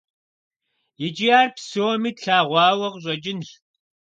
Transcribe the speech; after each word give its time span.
Икӏи 1.05 1.29
ар 1.39 1.47
псоми 1.55 2.11
тлъэгъуауэ 2.17 2.87
къыщӏэкӏынщ. 2.93 3.49